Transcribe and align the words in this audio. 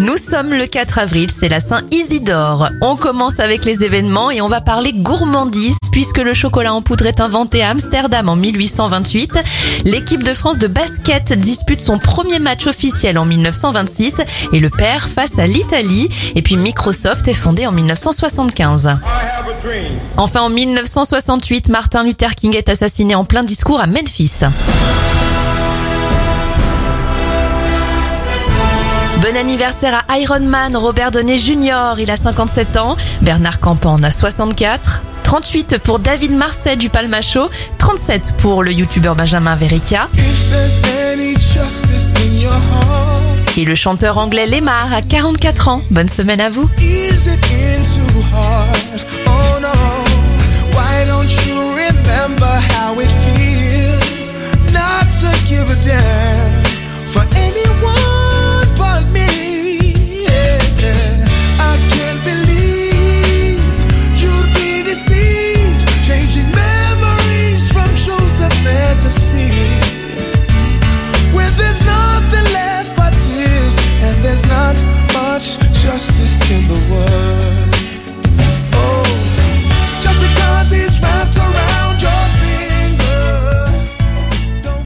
Nous 0.00 0.16
sommes 0.16 0.54
le 0.54 0.66
4 0.66 1.00
avril, 1.00 1.28
c'est 1.28 1.48
la 1.48 1.58
Saint 1.58 1.82
Isidore. 1.90 2.68
On 2.82 2.94
commence 2.94 3.40
avec 3.40 3.64
les 3.64 3.82
événements 3.82 4.30
et 4.30 4.40
on 4.40 4.46
va 4.46 4.60
parler 4.60 4.92
gourmandise 4.92 5.78
puisque 5.90 6.18
le 6.18 6.34
chocolat 6.34 6.72
en 6.72 6.82
poudre 6.82 7.06
est 7.06 7.20
inventé 7.20 7.64
à 7.64 7.70
Amsterdam 7.70 8.28
en 8.28 8.36
1828. 8.36 9.32
L'équipe 9.84 10.22
de 10.22 10.32
France 10.34 10.56
de 10.56 10.68
basket 10.68 11.32
dispute 11.32 11.80
son 11.80 11.98
premier 11.98 12.38
match 12.38 12.68
officiel 12.68 13.18
en 13.18 13.24
1926 13.24 14.22
et 14.52 14.60
le 14.60 14.70
perd 14.70 15.08
face 15.08 15.36
à 15.40 15.48
l'Italie. 15.48 16.08
Et 16.36 16.42
puis 16.42 16.56
Microsoft 16.56 17.26
est 17.26 17.34
fondé 17.34 17.66
en 17.66 17.72
1975. 17.72 18.98
Enfin 20.16 20.42
en 20.42 20.50
1968, 20.50 21.70
Martin 21.70 22.04
Luther 22.04 22.36
King 22.36 22.56
est 22.56 22.68
assassiné 22.68 23.16
en 23.16 23.24
plein 23.24 23.42
discours 23.42 23.80
à 23.80 23.88
Memphis. 23.88 24.42
Bon 29.28 29.36
anniversaire 29.36 30.06
à 30.08 30.18
Iron 30.20 30.40
Man, 30.40 30.74
Robert 30.74 31.10
Downey 31.10 31.36
Jr. 31.36 31.96
Il 31.98 32.10
a 32.10 32.16
57 32.16 32.78
ans. 32.78 32.96
Bernard 33.20 33.60
Campan 33.60 33.92
en 33.92 34.02
a 34.02 34.10
64. 34.10 35.02
38 35.22 35.76
pour 35.84 35.98
David 35.98 36.32
Marseille 36.32 36.78
du 36.78 36.88
Palmacho. 36.88 37.50
37 37.76 38.36
pour 38.38 38.62
le 38.62 38.72
youtubeur 38.72 39.16
Benjamin 39.16 39.54
Verica. 39.54 40.08
Et 43.58 43.64
le 43.66 43.74
chanteur 43.74 44.16
anglais 44.16 44.46
Lemar 44.46 44.94
a 44.94 45.02
44 45.02 45.68
ans. 45.68 45.82
Bonne 45.90 46.08
semaine 46.08 46.40
à 46.40 46.48
vous. 46.48 46.70